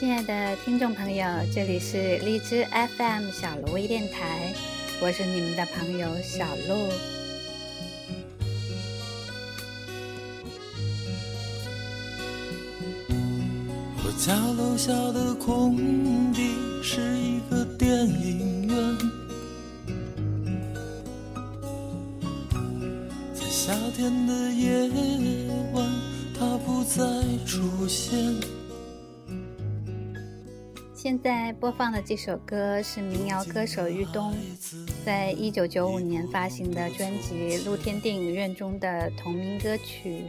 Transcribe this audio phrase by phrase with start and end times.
[0.00, 2.66] 亲爱的听众朋友，这里是荔枝
[2.96, 4.50] FM 小芦微电台，
[4.98, 6.88] 我是你们的朋友小鹿。
[14.02, 15.76] 我家楼下的空
[16.32, 18.98] 地是一个电影院，
[23.34, 24.88] 在夏天的夜
[25.74, 25.86] 晚，
[26.38, 27.04] 它不再
[27.44, 28.59] 出现。
[31.02, 34.36] 现在播放的这首歌是民谣歌手玉东
[35.02, 40.26] 在一九九五年发行的专辑《露天电影院》中的同名歌曲。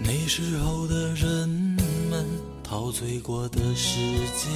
[0.00, 1.48] 那时候的人
[2.10, 2.26] 们
[2.64, 4.00] 陶醉过的世
[4.34, 4.48] 界，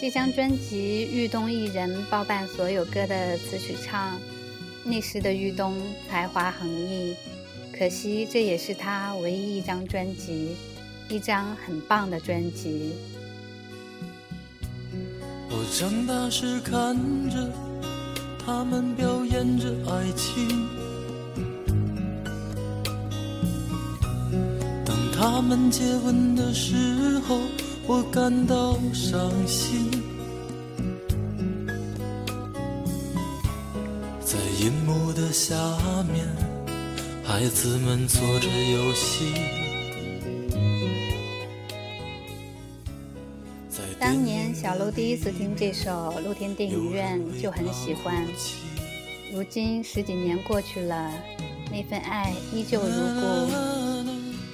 [0.00, 4.18] 这张专辑玉东一人包办所有歌的词曲唱。
[4.84, 5.76] 那时的玉东
[6.08, 7.14] 才华横溢，
[7.76, 10.56] 可惜这也是他唯一一张专辑，
[11.08, 12.92] 一张很棒的专辑。
[15.50, 16.96] 我长大时看
[17.28, 17.50] 着
[18.44, 20.66] 他们表演着爱情，
[24.84, 27.38] 当他们接吻的时候，
[27.86, 30.09] 我感到伤心。
[35.00, 35.54] 幕的下
[36.12, 36.26] 面，
[37.24, 39.32] 孩子们做着游戏。
[43.98, 45.90] 当年小鹿第一次听这首
[46.20, 48.26] 《露天电影院》就很喜欢，
[49.32, 51.10] 如今十几年过去了，
[51.70, 53.50] 那份爱依旧如故。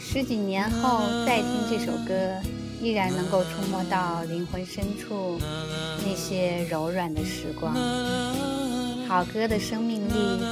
[0.00, 2.40] 十几年后再听这首歌，
[2.80, 5.38] 依然能够触摸到灵魂深处
[6.04, 7.74] 那些柔软的时光。
[9.08, 10.42] 好歌的生命力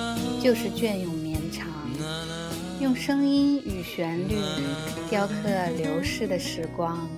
[0.41, 1.67] 就是隽永绵长，
[2.81, 4.37] 用声音与旋律
[5.11, 5.35] 雕刻
[5.77, 7.09] 流逝的时光。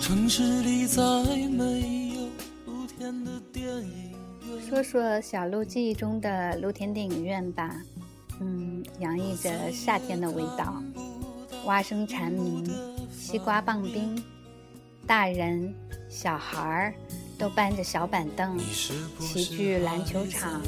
[0.00, 1.02] 城市里再
[1.48, 1.71] 美。
[4.82, 7.72] 说说小鹿记忆中的露天电影院吧，
[8.40, 10.82] 嗯，洋溢着夏天的味道，
[11.66, 12.68] 蛙声蝉鸣，
[13.12, 14.20] 西瓜棒冰，
[15.06, 15.72] 大人
[16.08, 16.94] 小孩儿
[17.38, 18.58] 都搬着小板凳
[19.20, 20.60] 齐聚篮球场，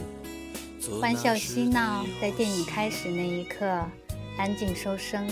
[1.00, 3.66] 欢笑嬉闹，在电影开始那一刻
[4.38, 5.26] 安静收声。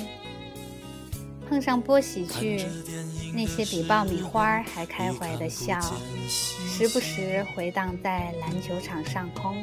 [1.52, 2.64] 碰上播喜剧，
[3.34, 5.78] 那些比爆米花还开怀的笑，
[6.26, 9.62] 时不时回荡在篮球场上空。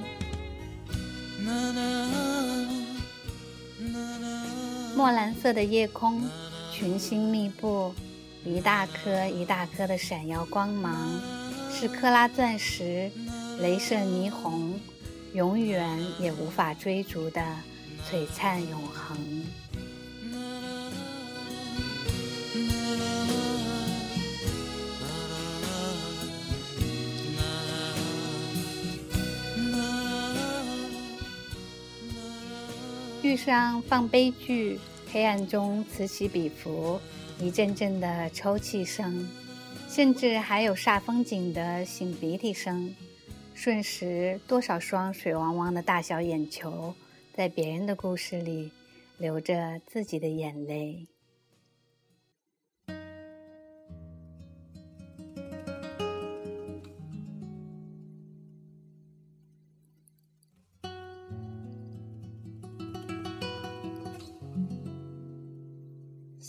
[4.95, 6.21] 墨蓝色的夜空，
[6.71, 7.91] 群星密布，
[8.45, 11.19] 一大颗一大颗的闪耀光芒，
[11.71, 13.09] 是克拉钻石，
[13.59, 14.79] 镭射霓虹，
[15.33, 17.41] 永远也无法追逐的
[18.07, 19.43] 璀璨永恒。
[33.29, 34.79] 剧上放悲剧，
[35.11, 36.99] 黑暗中此起彼伏，
[37.39, 39.29] 一阵阵的抽泣声，
[39.87, 42.91] 甚至还有煞风景的擤鼻涕声。
[43.53, 46.91] 瞬时，多少双水汪汪的大小眼球，
[47.31, 48.71] 在别人的故事里
[49.19, 51.05] 流着自己的眼泪。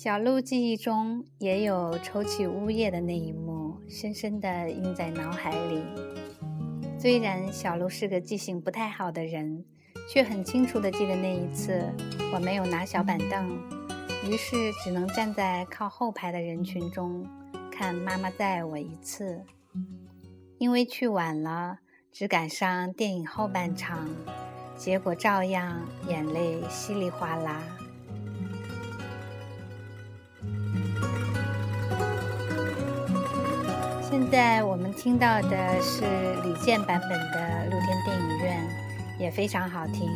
[0.03, 5.85] 小鹿记忆中也有抽起呜咽的那一幕，深深地印在脑海里。
[6.99, 9.63] 虽然小鹿是个记性不太好的人，
[10.09, 11.85] 却很清楚地记得那一次
[12.33, 13.47] 我没有拿小板凳，
[14.27, 17.23] 于是只能站在靠后排的人群中
[17.71, 19.45] 看妈妈载我一次。
[20.57, 21.81] 因为去晚了，
[22.11, 24.09] 只赶上电影后半场，
[24.79, 27.63] 结果照样眼泪稀里哗啦。
[34.11, 36.03] 现在我们听到的是
[36.43, 37.39] 李健版本的
[37.71, 38.61] 《露天电影院》，
[39.21, 40.09] 也非常好听。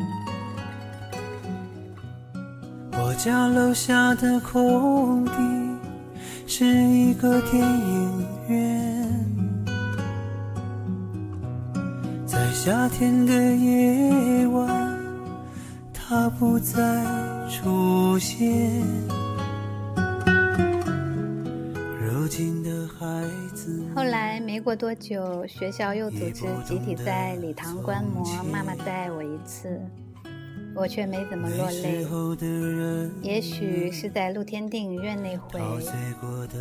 [2.90, 5.32] 我家楼下的空地
[6.44, 9.08] 是一个电影院，
[12.26, 14.98] 在夏天的夜晚，
[15.92, 17.04] 他不再
[17.48, 18.82] 出现。
[23.94, 29.68] 后来没过多久，学校又组织集体在礼堂观摩《妈妈再爱我一次》，
[30.74, 32.04] 我却没怎么落泪。
[33.22, 35.60] 也许是在露天电影院那回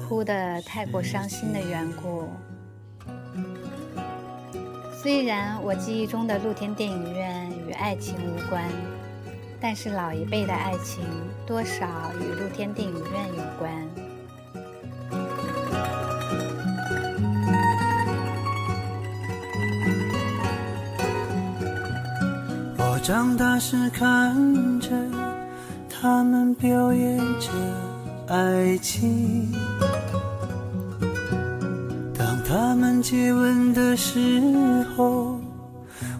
[0.08, 2.28] 哭得太过伤心的缘故。
[5.02, 8.64] 虽然我记忆中的露天电影院与爱情无关，
[9.60, 11.04] 但是老一辈的爱情
[11.48, 14.03] 多少与露天电影院有关。
[23.04, 24.90] 长大时看着
[25.90, 27.50] 他们表演着
[28.30, 29.52] 爱情，
[32.18, 34.42] 当他们接吻的时
[34.96, 35.38] 候，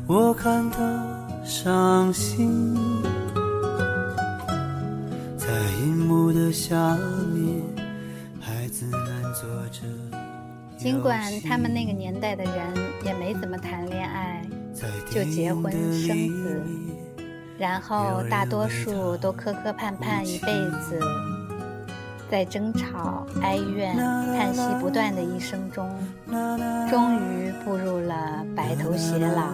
[0.08, 0.78] 我感到
[1.46, 2.76] 伤心。
[5.38, 5.48] 在
[5.86, 6.76] 荧幕的下
[7.34, 7.64] 面，
[8.42, 9.02] 孩子们
[9.34, 9.88] 坐着。
[10.78, 12.54] 尽管他们那个年代的人
[13.06, 14.46] 也没怎么谈恋爱。
[15.10, 16.62] 就结婚生子，
[17.58, 20.48] 然后大多数都磕磕绊绊一辈
[20.82, 21.00] 子，
[22.30, 25.88] 在争吵、哀怨、叹息不断的一生中，
[26.90, 29.52] 终于步入了白头偕老。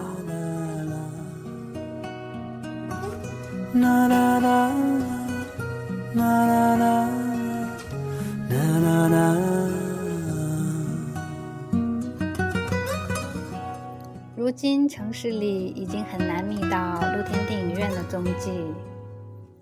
[14.50, 18.50] 如今城市里已经很难觅到露天电影院的踪迹，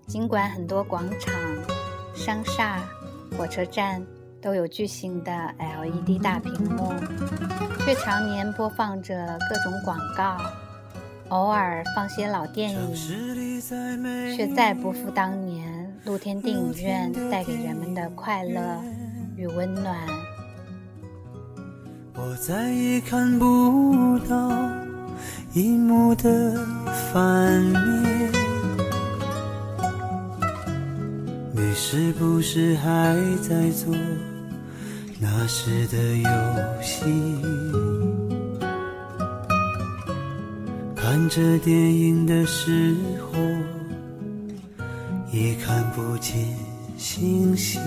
[0.07, 1.31] 尽管很多广场、
[2.15, 2.81] 商厦、
[3.37, 4.03] 火车站
[4.41, 6.91] 都有巨型的 LED 大屏幕，
[7.85, 10.37] 却常年播放着各种广告，
[11.27, 12.95] 偶尔放些老电影，
[14.35, 18.59] 却再不复当年露天电影院带给人们的快乐
[19.37, 19.95] 与温暖。
[22.15, 24.78] 我再也看不到。
[25.53, 26.53] 荧幕的
[27.11, 28.31] 反面，
[31.51, 33.95] 你是不是还在做
[35.19, 36.29] 那时的游
[36.83, 37.03] 戏？
[40.95, 43.39] 看着电影的时候，
[45.31, 46.37] 也看不见
[46.95, 47.81] 星星。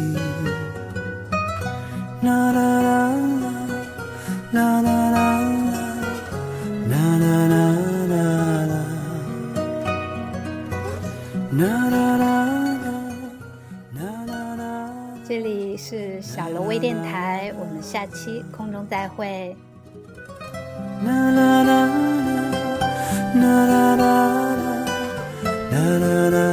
[2.22, 3.14] 啦啦啦
[4.50, 5.31] 啦啦啦啦。
[15.24, 19.56] 这里是小楼微电台，我们下期空中再会。
[21.06, 21.86] 啦啦啦
[23.34, 24.06] 啦啦啦啦
[25.70, 26.51] 啦啦啦。